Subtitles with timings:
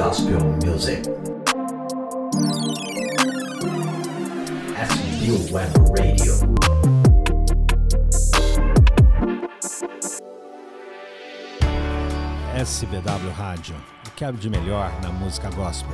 [0.00, 1.02] gospel music.
[4.74, 6.32] SB Web Radio.
[12.56, 13.76] SBW Rádio,
[14.06, 15.92] o que há de melhor na música gospel.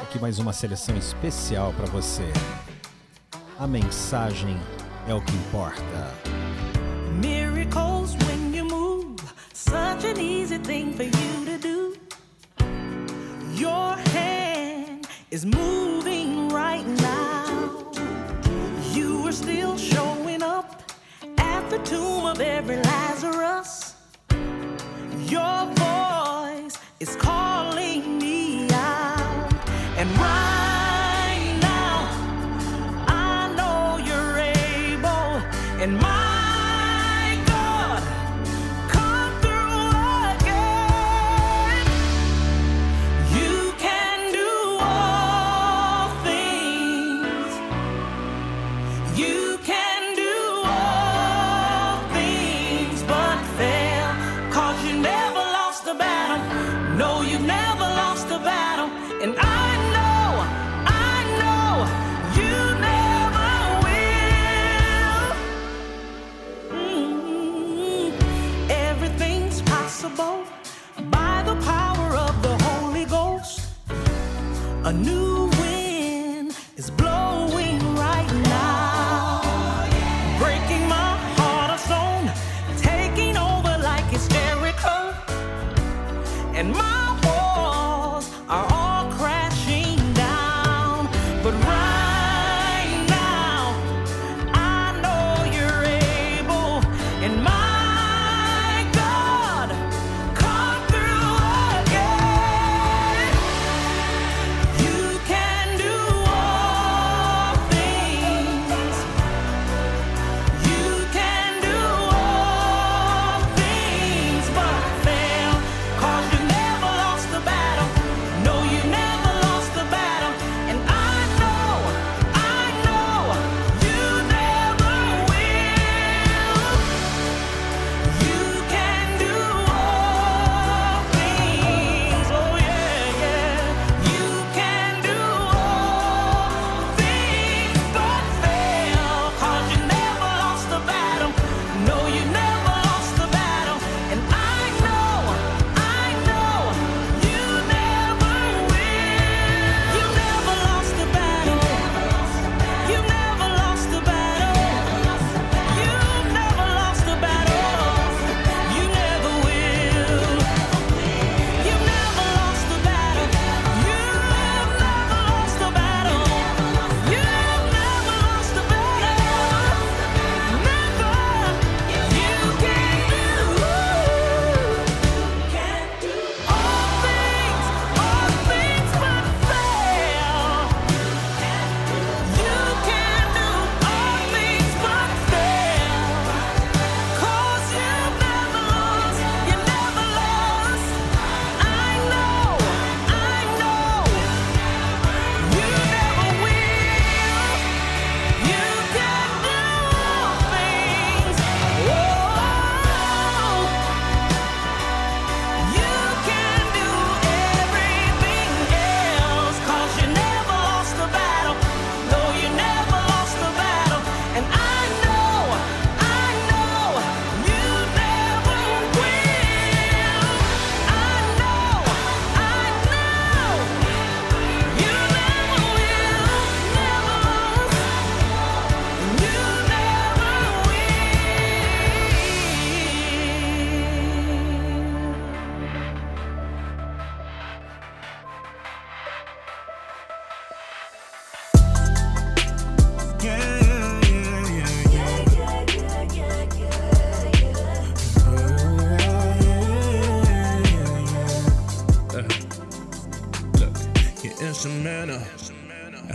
[0.00, 2.30] Aqui mais uma seleção especial para você.
[3.58, 4.56] A mensagem
[5.08, 6.14] é o que importa.
[7.20, 9.16] Miracles when you move,
[9.52, 11.41] such an easy thing for you
[15.32, 17.90] is moving right now.
[18.92, 20.82] You are still showing up
[21.38, 22.76] at the tomb of every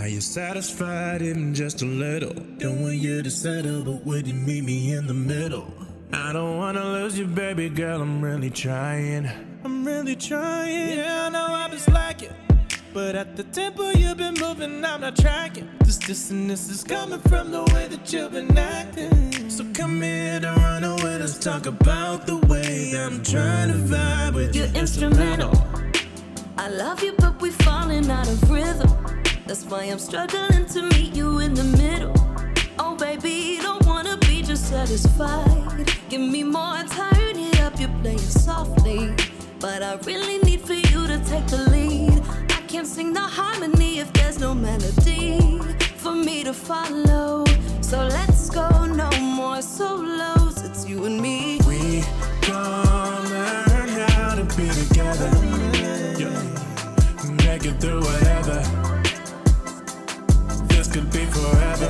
[0.07, 2.33] Are you satisfied even just a little?
[2.59, 5.69] Don't want you to settle, but would you meet me in the middle?
[6.13, 8.01] I don't wanna lose you, baby girl.
[8.01, 9.29] I'm really trying.
[9.65, 10.99] I'm really trying.
[10.99, 12.33] Yeah, I know I've been slacking.
[12.93, 15.69] But at the tempo you've been moving, I'm not tracking.
[15.83, 19.49] This dissonance is coming from the way that you've been acting.
[19.49, 24.35] So come here to run away, let's talk about the way I'm trying to vibe
[24.35, 25.51] with Your instrumental.
[26.57, 27.37] I love you, but
[29.47, 32.13] That's why I'm struggling to meet you in the middle.
[32.77, 35.89] Oh, baby, don't wanna be just satisfied.
[36.09, 39.15] Give me more, turn it up, you're playing softly.
[39.61, 42.21] But I really need for you to take the lead.
[42.49, 45.59] I can't sing the harmony if there's no melody
[45.95, 47.45] for me to follow.
[47.79, 50.61] So let's go, no more solos.
[50.61, 51.61] It's you and me.
[51.65, 52.03] We
[52.45, 55.31] gon' learn how to be together.
[56.19, 57.45] Yeah.
[57.45, 58.96] Make it through whatever.
[61.17, 61.89] This could be forever.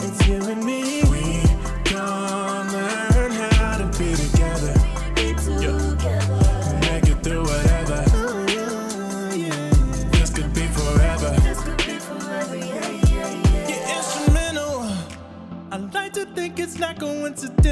[0.00, 1.02] It's you and me.
[1.02, 1.42] We
[1.92, 4.74] gon' learn how to be together.
[6.80, 8.04] Make it through whatever.
[8.14, 8.46] Oh,
[10.12, 11.30] this could be forever.
[11.42, 14.88] This could be forever, yeah, instrumental.
[15.70, 17.65] I like to think it's not coincidental.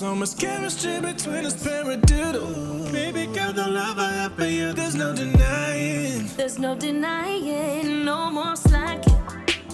[0.00, 2.90] So much chemistry between us, paradiddle.
[2.90, 6.26] Baby girl, the love I have for you, there's no denying.
[6.38, 9.20] There's no denying, no more slacking.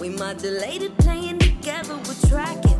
[0.01, 2.77] We modulated playing together, we're tracking.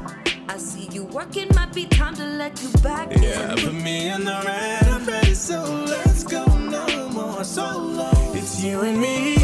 [0.50, 3.24] I see you working, might be time to let you back in.
[3.24, 8.12] Yeah, put me in the red, I'm ready, so let's go no more solo.
[8.34, 9.38] It's you and me.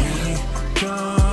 [0.78, 1.23] Gonna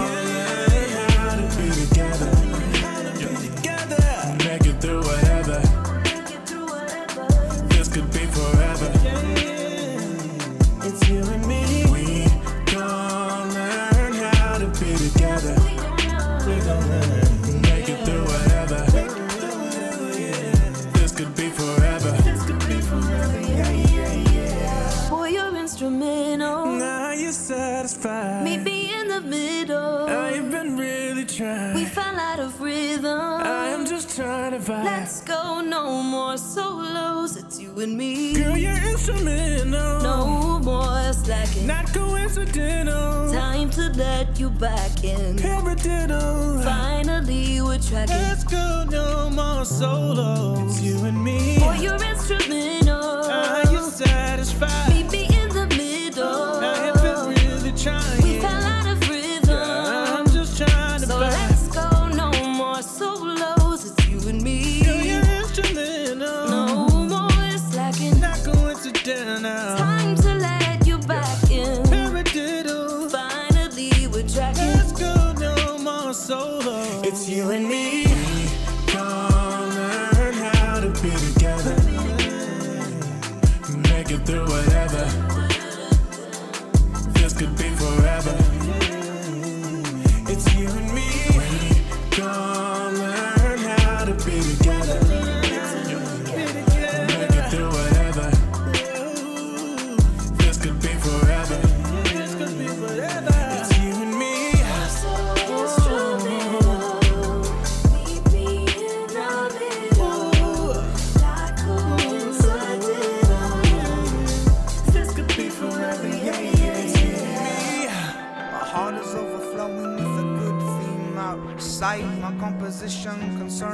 [36.32, 37.36] more solos.
[37.36, 38.34] It's you and me.
[38.34, 40.02] Girl, you're instrumental.
[40.02, 41.68] No more slacking.
[41.68, 43.34] Not coincidental.
[43.34, 45.36] Time to let you back in.
[45.36, 46.64] Paradiddle.
[46.64, 48.16] Finally, we're tracking.
[48.16, 50.66] Let's go no more solo.
[50.66, 51.60] It's you and me.
[51.60, 53.26] Boy, you're instrumental.
[53.30, 54.90] Are you satisfied?
[54.94, 55.31] Meet me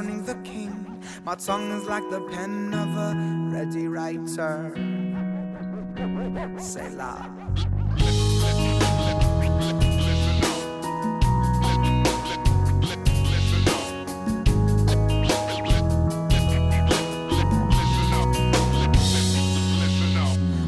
[0.06, 1.02] the king.
[1.24, 4.72] My tongue is like the pen of a ready writer.
[6.58, 7.28] Selah.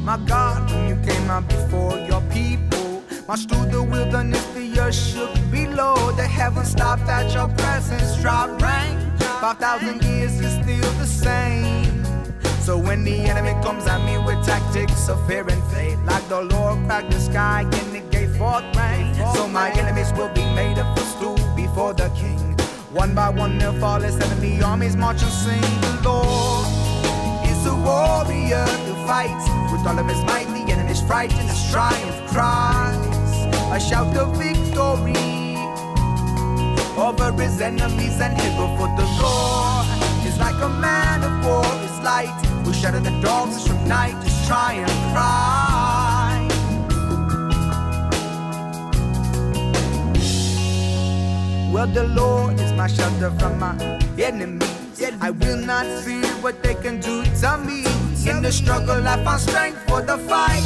[0.03, 4.95] My God, when you came out before your people, marched through the wilderness, the earth
[4.95, 6.11] shook below.
[6.13, 9.10] The heavens stopped at your presence, dropped rain.
[9.41, 12.05] Five thousand years is still the same.
[12.61, 16.43] So when the enemy comes at me with tactics of fear and faith, like the
[16.43, 19.15] Lord cracked the sky and it gave forth rain.
[19.35, 22.55] So my enemies will be made a footstool before the King.
[22.93, 25.81] One by one they'll fall as heavenly armies march and sing.
[25.81, 26.67] The Lord
[27.49, 30.49] is a warrior who fights with all of his might.
[30.49, 32.95] The enemy's frightened, his triumph cries.
[33.73, 35.40] A shout of victory
[37.01, 39.87] over his enemies and his before the Lord
[40.23, 41.65] He's like a man of war.
[41.81, 42.31] His light
[42.65, 44.15] will shatter the dogs from night.
[44.23, 46.47] His triumph cry.
[51.73, 53.75] Well, the Lord is my shelter from my
[54.19, 54.71] enemies.
[55.23, 57.90] I will not fear what they can do to me.
[58.27, 60.63] In the struggle, I found strength for the fight.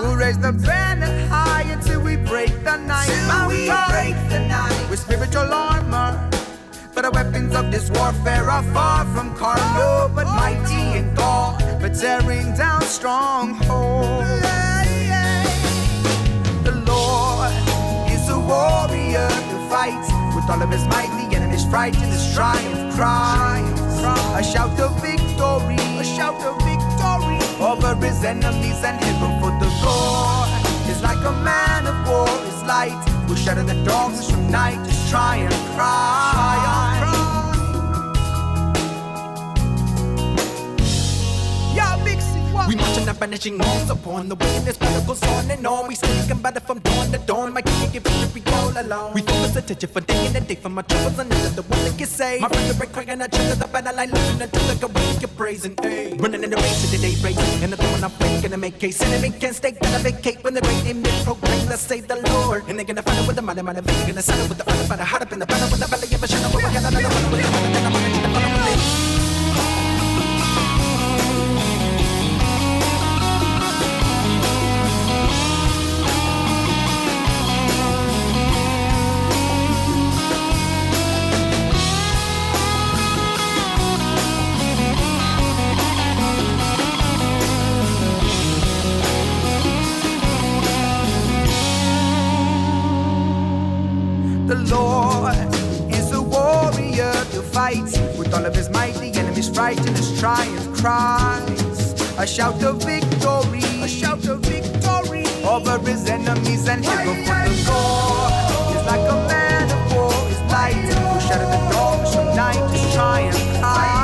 [0.00, 3.08] We'll raise the banner high until we break the night.
[3.08, 6.30] Till we break the night with spiritual armor.
[6.92, 10.36] For the weapons of this warfare are far from carnal, oh, oh, but oh.
[10.36, 14.28] mighty in God, for tearing down strongholds.
[16.62, 17.52] The Lord
[18.08, 22.94] is a warrior who fights with all of his might, the enemy's frightened, his triumph
[22.94, 23.80] cries.
[24.36, 26.73] A shout of victory, a shout of victory
[27.60, 30.48] over his enemies and heaven for the Lord.
[30.88, 35.10] It's like a man of war, his light will shatter the darkness from night, his
[35.10, 36.53] try and Yeah,
[43.14, 44.66] vanishing walls upon the wind.
[44.66, 45.88] This battle goes on and on.
[45.88, 47.52] We speaking battle from dawn to dawn.
[47.52, 49.14] My king give victory all alone.
[49.14, 51.96] We focus attention for day and a day for my troubles and the one that
[51.96, 52.42] gets saved.
[52.42, 55.36] My brother break crying I check the battle line looking until like a week of
[55.36, 55.74] praising.
[55.82, 56.16] Ay.
[56.18, 57.36] Running in the race to the day break.
[57.62, 59.00] And the one I'm breaking to make case.
[59.00, 61.68] Enemy can't stay gonna vacate when the great name is proclaimed.
[61.68, 62.64] Let's save the Lord.
[62.68, 64.84] And they're gonna find it with the mighty, mighty, they're gonna it with the fire,
[64.84, 66.50] fire, hot up in the battle with the belly of a shadow.
[66.54, 68.03] With the fire, then I'm gonna get the
[94.54, 95.34] The Lord
[95.92, 98.94] is a warrior to fight with all of his might.
[98.94, 102.00] The enemy's frightened, his triumph cries.
[102.18, 107.64] A shout of victory, a shout of victory over his enemies and hero for the
[107.66, 108.32] Lord
[108.76, 110.12] is like a man of war.
[110.28, 112.70] His light will shatter the darkness from night.
[112.70, 114.03] His triumph cries.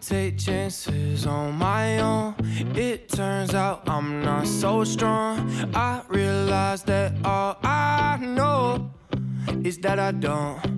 [0.00, 2.34] Take chances on my own.
[2.74, 5.50] It turns out I'm not so strong.
[5.74, 8.90] I realize that all I know
[9.64, 10.76] is that I don't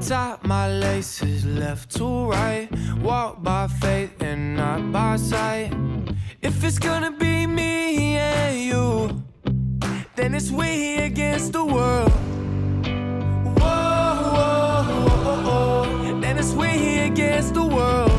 [0.00, 2.68] tie my laces left to right.
[3.00, 5.72] Walk by faith and not by sight.
[6.42, 9.22] If it's gonna be me and you,
[10.16, 12.12] then it's we against the world.
[13.60, 13.90] Whoa,
[14.34, 14.82] whoa,
[15.24, 16.20] whoa, whoa.
[16.20, 18.09] Then it's we against the world.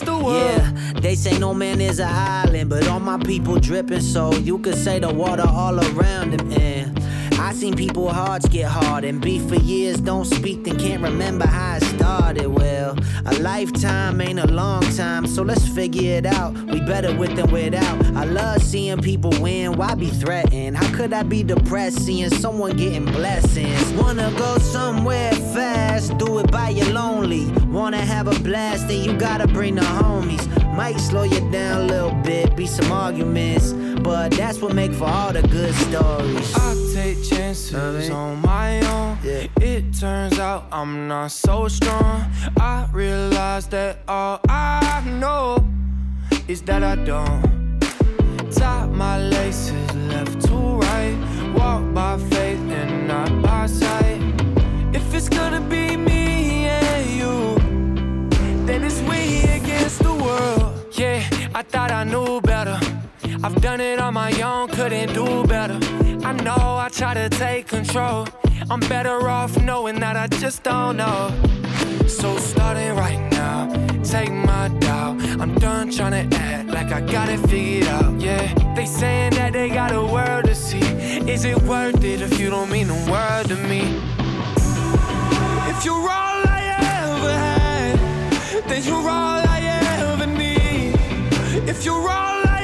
[0.00, 0.26] The world.
[0.36, 4.58] Yeah, they say no man is an island, but all my people dripping, so you
[4.58, 6.52] could say the water all around them.
[6.52, 6.98] And
[7.34, 11.46] I seen people hearts get hard and beef for years, don't speak, then can't remember
[11.46, 16.54] how it Well, a lifetime ain't a long time, so let's figure it out.
[16.54, 18.04] We better with than without.
[18.16, 20.76] I love seeing people win, why be threatened?
[20.76, 23.92] How could I be depressed seeing someone getting blessings?
[23.92, 27.50] Wanna go somewhere fast, do it by your lonely.
[27.66, 30.46] Wanna have a blast, then you gotta bring the homies.
[30.74, 33.72] Might slow you down a little bit, be some arguments,
[34.02, 36.54] but that's what make for all the good stories.
[36.56, 39.18] I take chances on my own.
[39.22, 39.46] Yeah.
[39.60, 42.24] It turns out I'm not so strong.
[42.58, 45.64] I realize that all I know
[46.48, 47.80] is that I don't
[48.50, 51.16] tie my laces left to right.
[51.54, 54.20] Walk by faith and not by sight.
[54.92, 57.56] If it's gonna be me and you,
[58.66, 60.86] then it's we against the world.
[60.92, 61.22] Yeah,
[61.54, 62.78] I thought I knew better.
[63.42, 65.78] I've done it on my own, couldn't do better.
[66.26, 68.26] I know I try to take control.
[68.68, 71.32] I'm better off knowing that I just don't know.
[72.06, 73.66] So starting right now,
[74.02, 75.22] take my doubt.
[75.40, 78.20] I'm done trying to act like I got it figured out.
[78.20, 80.80] Yeah, they saying that they got a world to see.
[81.30, 83.80] Is it worth it if you don't mean a world to me?
[85.70, 86.60] If you're all I
[87.00, 89.60] ever had, then you're all I
[90.02, 90.94] ever need.
[91.66, 92.59] If you're all I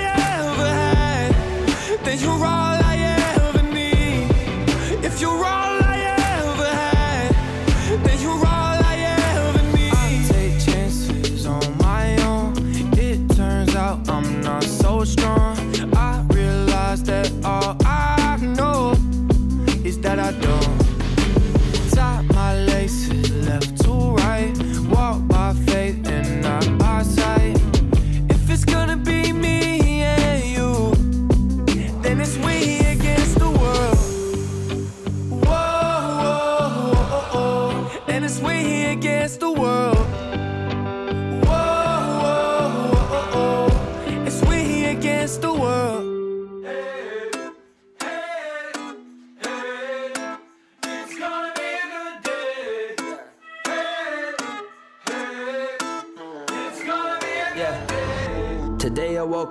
[2.05, 2.97] then you're all I
[3.37, 5.05] ever need.
[5.05, 5.66] If you're all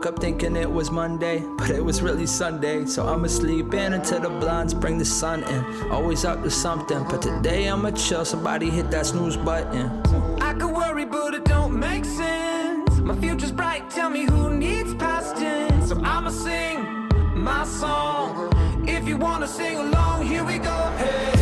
[0.06, 2.86] woke up thinking it was Monday, but it was really Sunday.
[2.86, 5.92] So I'ma sleep in until the blinds bring the sun in.
[5.92, 8.24] Always up to something, but today I'ma chill.
[8.24, 9.90] Somebody hit that snooze button.
[10.42, 13.00] I could worry, but it don't make sense.
[13.00, 15.90] My future's bright, tell me who needs past tense.
[15.90, 18.52] So I'ma sing my song.
[18.88, 20.78] If you wanna sing along, here we go.
[20.98, 21.35] Hey.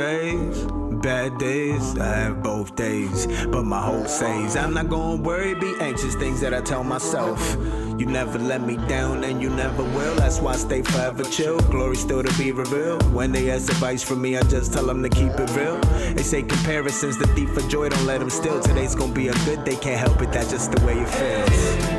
[0.00, 0.66] days,
[1.02, 3.26] bad days, I have both days.
[3.48, 7.38] But my hope says I'm not gonna worry, be anxious, things that I tell myself.
[7.98, 10.14] You never let me down and you never will.
[10.14, 11.60] That's why I stay forever chill.
[11.74, 13.02] Glory still to be revealed.
[13.12, 15.78] When they ask advice from me, I just tell them to keep it real.
[16.16, 18.58] They say comparisons, the thief of joy, don't let them steal.
[18.60, 21.89] Today's gonna be a good day, can't help it, that's just the way it feels.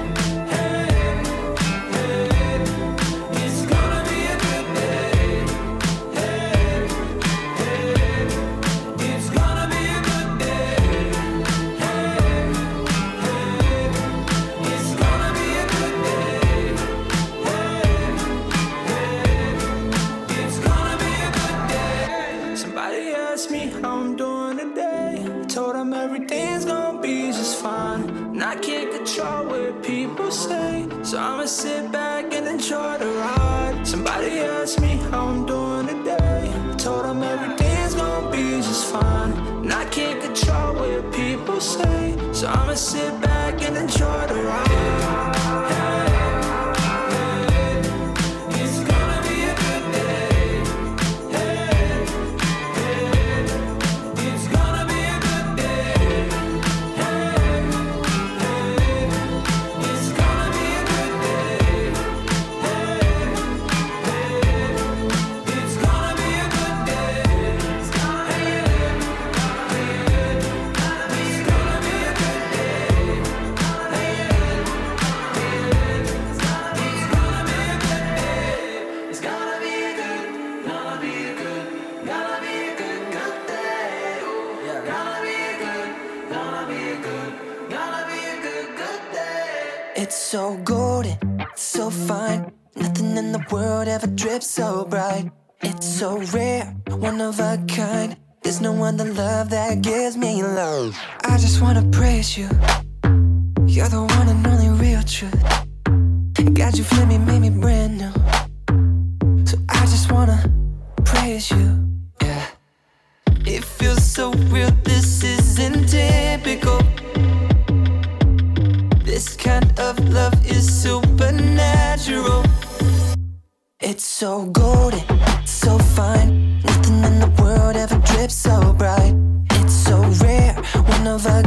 [124.02, 125.00] It's so golden,
[125.46, 126.58] so fine.
[126.64, 129.14] Nothing in the world ever drips so bright.
[129.52, 131.44] It's so rare, one of a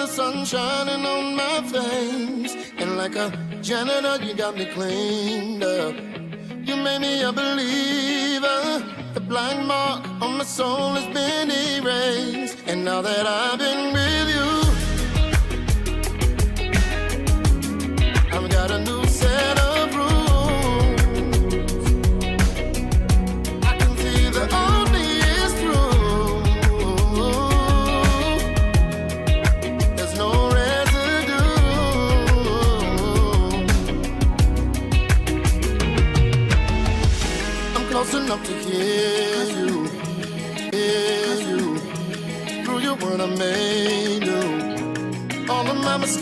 [0.00, 2.56] the sun shining on my face.
[2.78, 3.28] And like a
[3.60, 5.94] janitor, you got me cleaned up.
[6.66, 8.62] You made me a believer.
[9.12, 12.56] The black mark on my soul has been erased.
[12.66, 14.19] And now that I've been with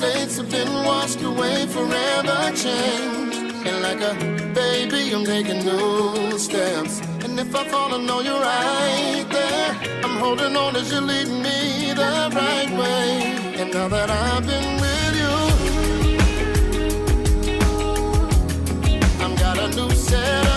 [0.00, 3.36] mistakes have been washed away, forever changed.
[3.66, 4.14] And like a
[4.54, 7.00] baby, I'm taking new steps.
[7.24, 9.76] And if I fall, I know you're right there.
[10.04, 13.10] I'm holding on as you lead me the right way.
[13.60, 15.36] And now that I've been with you,
[19.24, 20.47] I've got a new set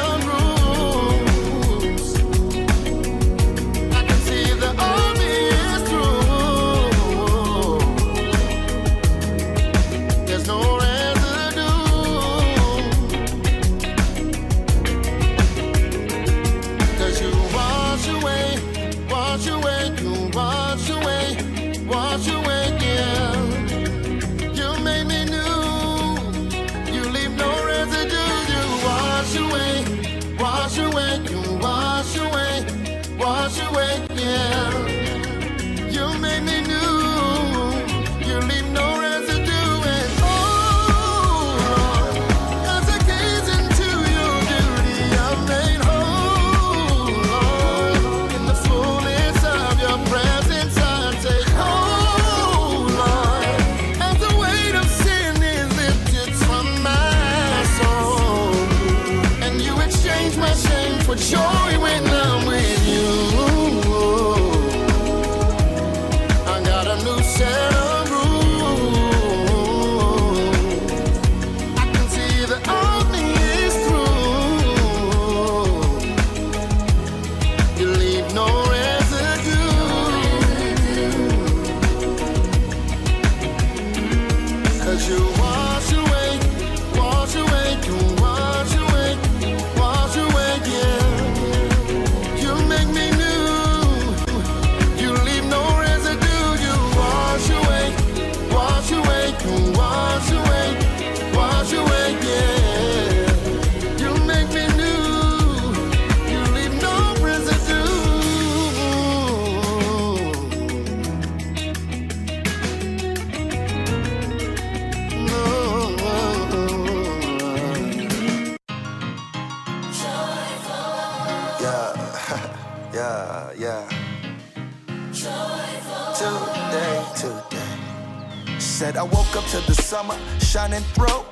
[129.41, 131.23] up to the summer shining through.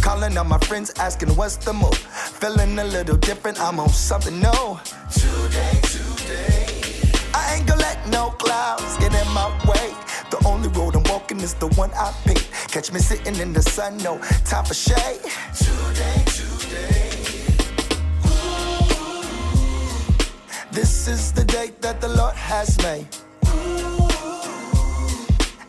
[0.00, 1.96] Calling on my friends, asking what's the move.
[2.40, 4.78] Feeling a little different, I'm on something new.
[5.10, 6.66] Today, today.
[7.34, 9.94] I ain't gonna let no clouds get in my way.
[10.30, 12.50] The only road I'm walking is the one I picked.
[12.72, 15.20] Catch me sitting in the sun, no time for shade.
[15.54, 17.10] Today, today.
[20.70, 23.06] This is the day that the Lord has made.
[23.48, 24.08] Ooh.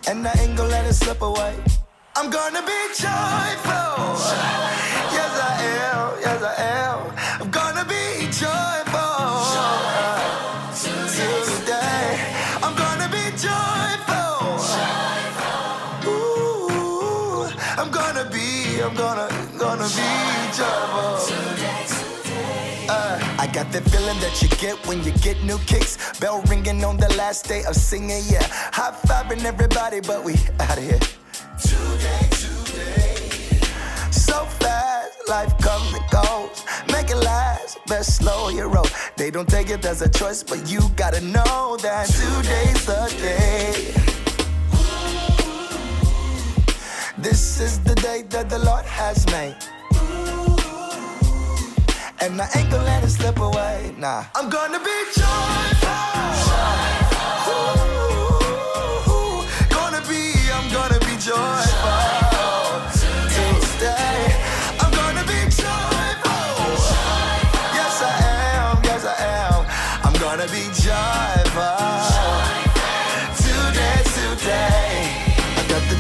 [0.10, 1.56] And I ain't gonna let it slip away.
[2.20, 4.18] I'm gonna be joyful.
[5.14, 5.54] Yes, I
[5.86, 6.20] am.
[6.20, 7.14] Yes, I am.
[7.42, 9.38] I'm gonna be joyful.
[11.60, 12.18] Today.
[12.64, 14.58] I'm gonna be joyful.
[16.10, 20.10] Ooh, I'm gonna be, I'm gonna, gonna be
[20.58, 21.22] joyful.
[22.90, 26.18] Uh, I got that feeling that you get when you get new kicks.
[26.20, 28.48] Bell ringing on the last day of singing, yeah.
[28.74, 31.17] High fiving everybody, but we out of here.
[31.62, 33.60] Today, today.
[34.12, 36.64] So fast, life comes and goes.
[36.92, 38.86] Make it last, best slow your roll.
[39.16, 43.94] They don't take it as a choice, but you gotta know that today's the day.
[47.18, 49.56] This is the day that the Lord has made.
[52.20, 54.26] And I ain't gonna let it slip away, nah.
[54.36, 56.17] I'm gonna be joyful.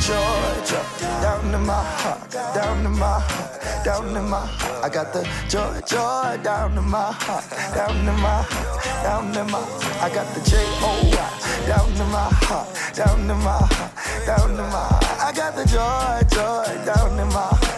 [0.07, 0.85] Georgia,
[1.21, 4.85] down to my heart, down to my heart, down to my heart.
[4.85, 7.43] I got the joy, joy down to my heart,
[7.75, 9.59] down to my heart, down to my.
[9.59, 10.03] Heart.
[10.03, 14.49] I got the J O Y down to my heart, down to my heart, down
[14.55, 14.87] to my.
[14.87, 15.19] Heart.
[15.19, 17.41] I got the joy, joy down to my.
[17.41, 17.76] Heart.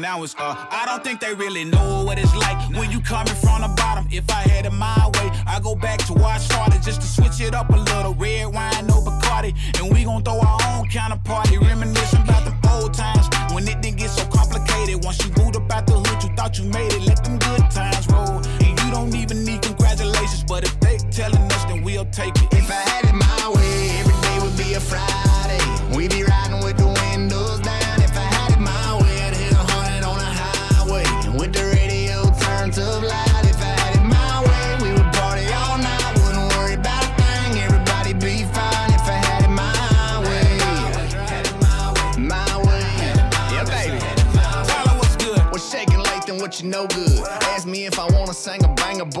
[0.00, 3.34] Now it's uh, I don't think they really know what it's like when you coming
[3.34, 4.08] from the bottom.
[4.10, 7.06] If I had it my way, I go back to where I started just to
[7.06, 8.14] switch it up a little.
[8.14, 12.44] Red wine, no Bacardi, and we gon' throw our own kind of party, reminiscing about
[12.46, 15.04] the old times when it didn't get so complicated.
[15.04, 17.02] Once you moved up out the hood, you thought you made it.
[17.02, 20.44] Let them good times roll, and you don't even need congratulations.
[20.44, 22.48] But if they telling us, then we'll take it.
[22.54, 25.29] If I had it my way, every day would be a Friday.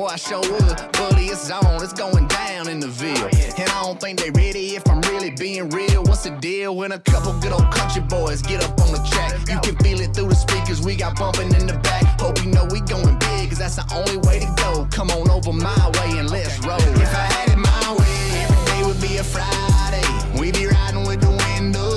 [0.00, 0.92] Boy, I show would.
[0.92, 3.28] Buddy, it's on, it's going down in the Ville.
[3.60, 6.02] And I don't think they ready if I'm really being real.
[6.04, 9.32] What's the deal when a couple good old country boys get up on the track?
[9.52, 12.04] You can feel it through the speakers, we got bumping in the back.
[12.18, 14.88] Hope you know we going big, cause that's the only way to go.
[14.90, 16.80] Come on over my way and let's roll.
[16.80, 20.06] If I had it my way, every day would be a Friday.
[20.40, 21.89] We be riding with the windows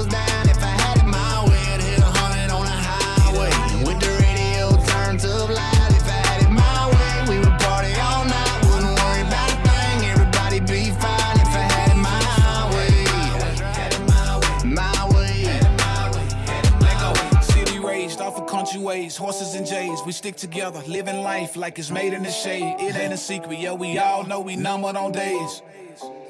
[18.83, 20.01] ways, horses and J's.
[20.05, 22.75] We stick together, living life like it's made in the shade.
[22.79, 25.61] It ain't a secret, yeah, we all know we numbered on days.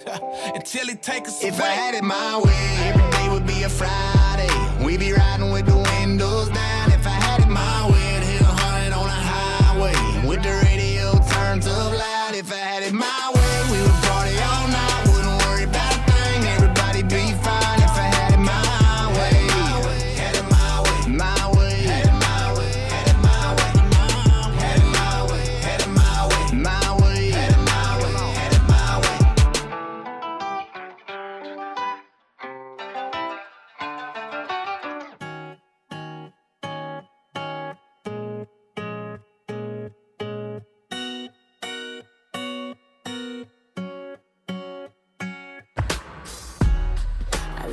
[0.56, 1.68] Until it take us If away.
[1.68, 4.84] I had it my way, every day would be a Friday.
[4.86, 6.83] We be riding with the windows down.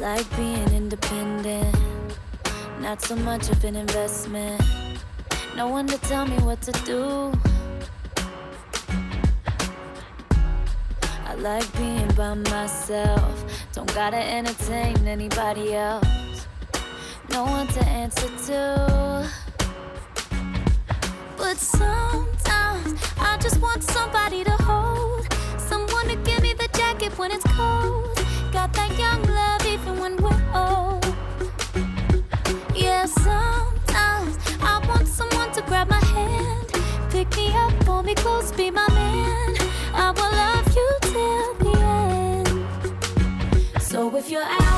[0.01, 1.77] Like being independent,
[2.81, 4.63] not so much of an investment.
[5.55, 7.33] No one to tell me what to do.
[11.27, 16.47] I like being by myself, don't gotta entertain anybody else.
[17.29, 19.31] No one to answer to.
[21.37, 27.33] But sometimes I just want somebody to hold, someone to give me the jacket when
[27.33, 28.10] it's cold.
[28.61, 31.07] Got that young love even when we're old.
[32.77, 36.66] Yeah, sometimes I want someone to grab my hand,
[37.09, 39.57] pick me up, pull me close, be my man.
[39.94, 42.49] I will love you till the end.
[43.81, 44.70] So if you're out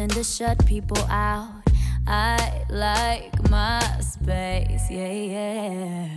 [0.00, 1.62] tend to shut people out.
[2.06, 6.08] I like my space, yeah, yeah.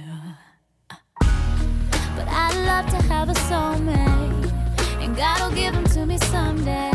[2.16, 4.52] But I'd love to have a soulmate,
[5.04, 6.93] and God'll give them to me someday.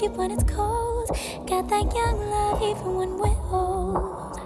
[0.00, 1.08] The jacket when it's cold.
[1.46, 4.36] Got that young love even when we're old.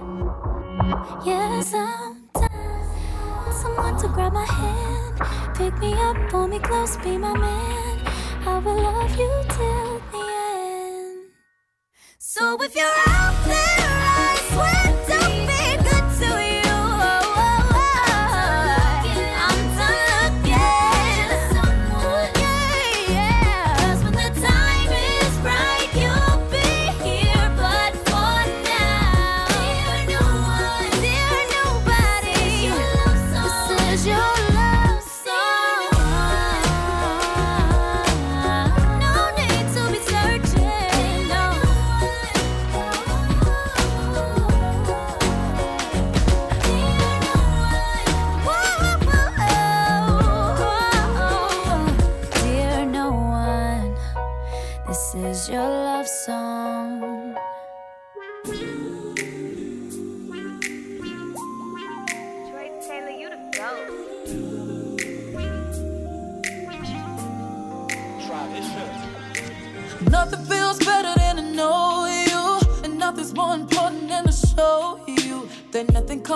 [1.27, 2.89] Yeah, sometimes,
[3.61, 8.01] someone to grab my hand, pick me up, pull me close, be my man.
[8.47, 11.31] I will love you till the end.
[12.19, 13.24] So if you're out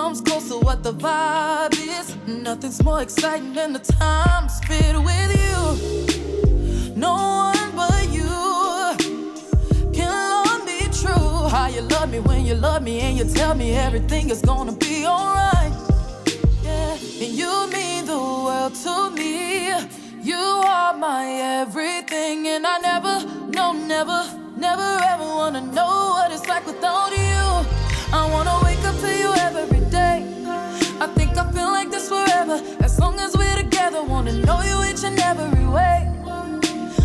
[0.09, 2.17] comes close to what the vibe is.
[2.27, 6.97] Nothing's more exciting than the time spent with you.
[6.97, 7.13] No
[7.53, 8.33] one but you
[9.93, 11.49] can love me true.
[11.55, 14.73] How you love me when you love me, and you tell me everything is gonna
[14.73, 15.75] be alright.
[16.65, 18.17] Yeah, and you mean the
[18.47, 19.75] world to me.
[20.23, 20.45] You
[20.77, 21.25] are my
[21.61, 23.15] everything, and I never,
[23.51, 24.21] no, never,
[24.57, 27.45] never ever wanna know what it's like without you.
[28.11, 29.78] I wanna wake up to you every
[31.39, 31.49] day.
[31.49, 34.03] I think I feel like this forever, as long as we're together.
[34.03, 36.09] Wanna know you each and every way.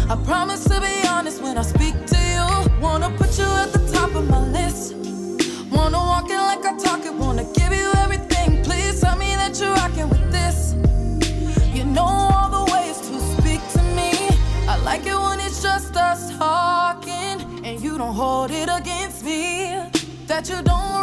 [0.10, 2.82] I promise to be honest when I speak to you.
[2.82, 4.96] Wanna put you at the top of my list.
[5.72, 7.14] Wanna walk it like I talk it.
[7.14, 8.64] Wanna give you everything.
[8.64, 10.74] Please tell me that you're rocking with this.
[11.74, 14.30] You know all the ways to speak to me.
[14.68, 19.82] I like it when it's just us talking, and you don't hold it against me.
[20.28, 21.03] That you don't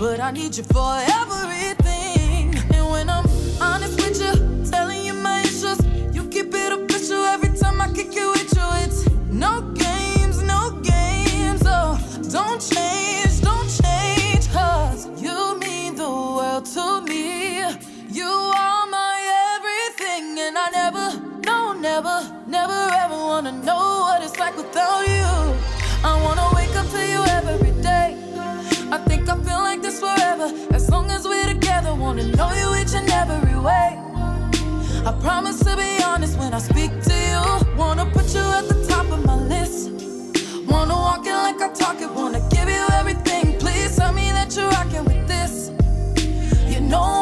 [0.00, 2.54] but I need you for everything.
[2.74, 3.26] And when I'm
[3.60, 4.99] honest with you, telling
[33.00, 33.98] and every way.
[35.08, 37.76] I promise to be honest when I speak to you.
[37.76, 39.90] Wanna put you at the top of my list.
[40.68, 42.10] Wanna walk it like I talk it.
[42.10, 43.58] Wanna give you everything.
[43.58, 45.70] Please tell me that you're rocking with this.
[46.72, 47.19] You know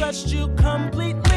[0.00, 1.29] trust you completely.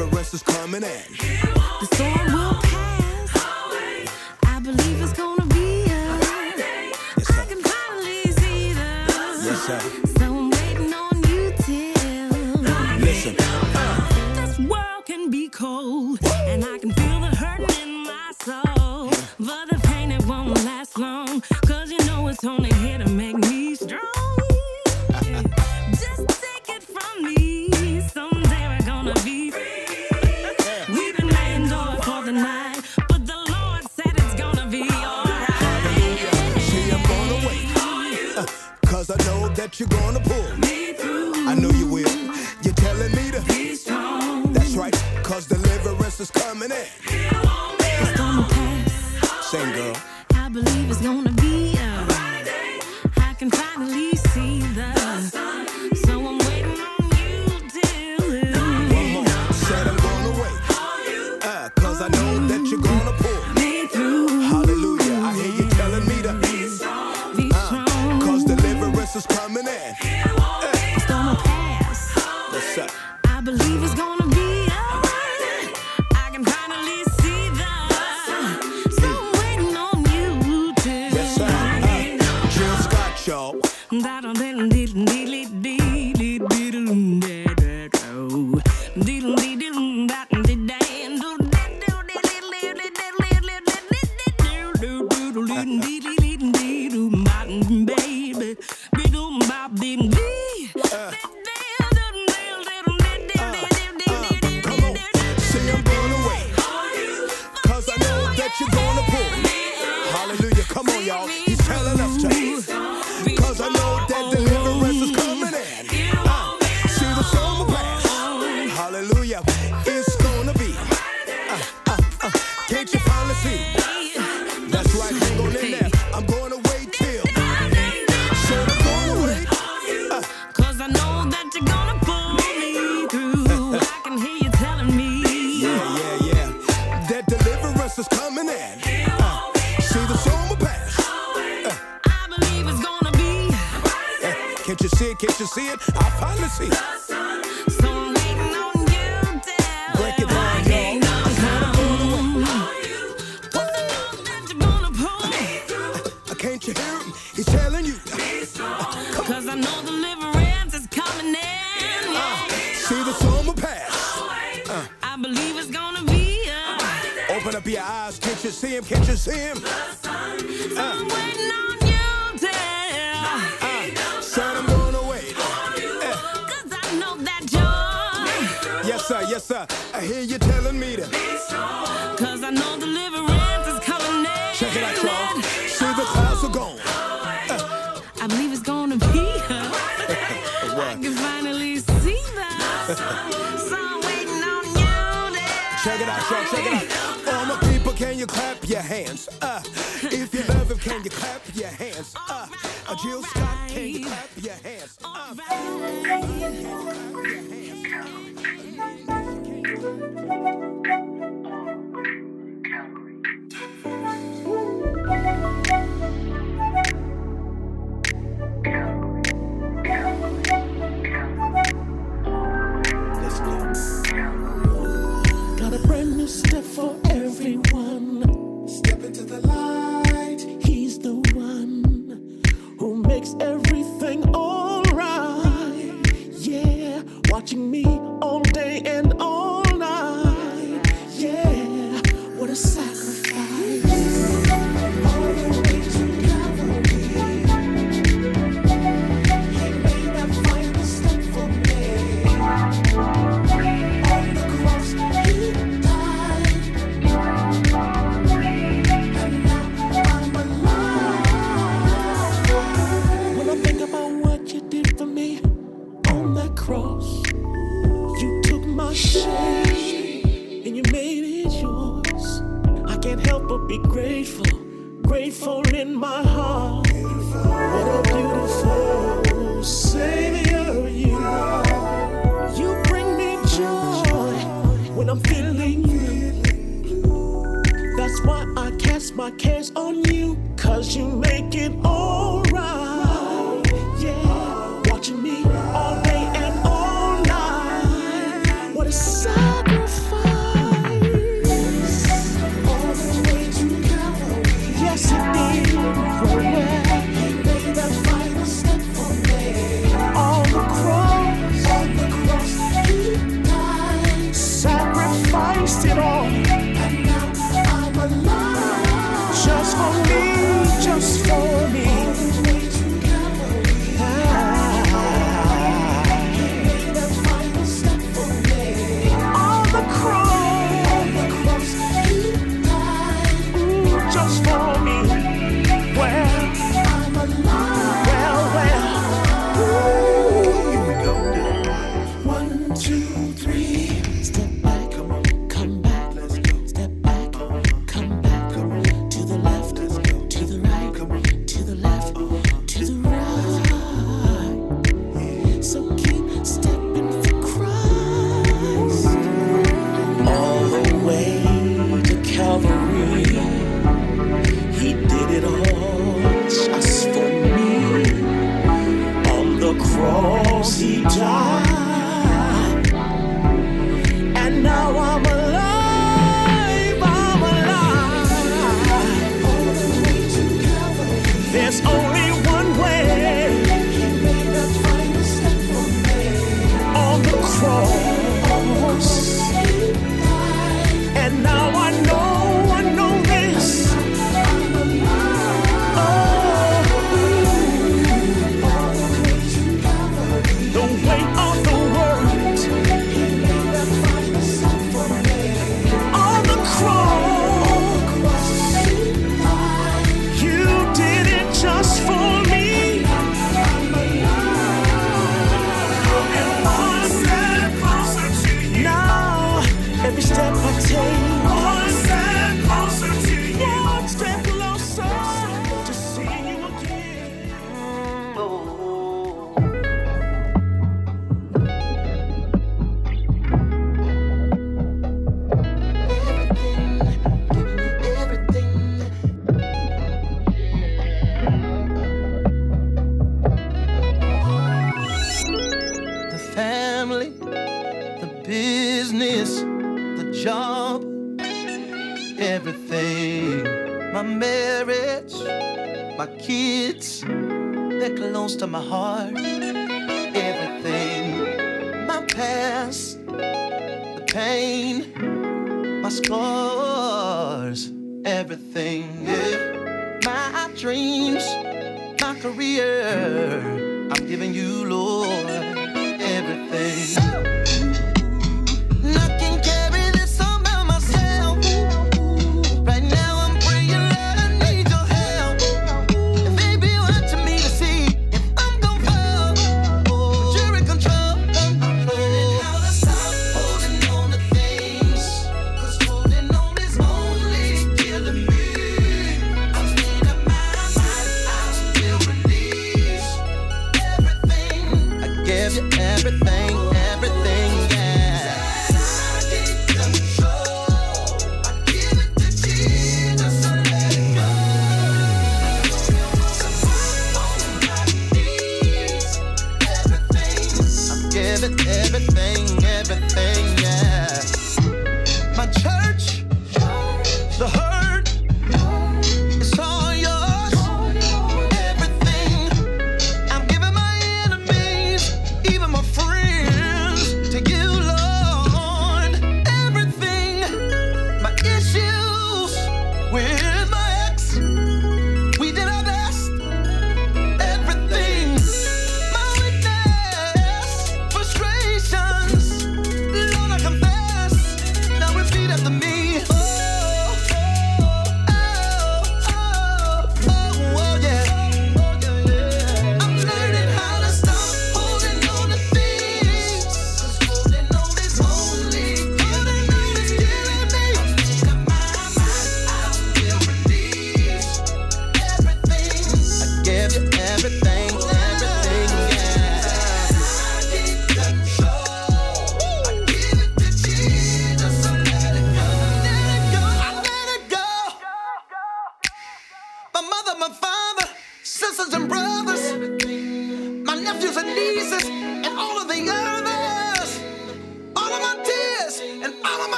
[0.00, 1.02] deliverance is coming in.
[1.80, 3.30] The storm will pass.
[4.44, 7.30] I believe it's gonna be us.
[7.38, 8.80] I can finally see the
[9.44, 10.09] yes, sir.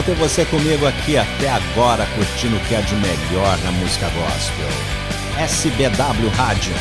[0.00, 4.08] Bom ter você comigo aqui até agora, curtindo o que é de melhor na música
[4.08, 4.68] gospel.
[5.38, 6.72] SBW Rádio.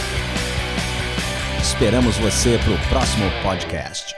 [1.62, 4.16] Esperamos você para o próximo podcast.